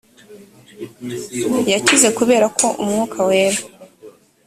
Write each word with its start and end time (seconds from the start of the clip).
yakize 1.73 2.07
kubera 2.17 2.45
ko 2.59 2.67
umwuka 2.83 3.17
wera 3.27 3.59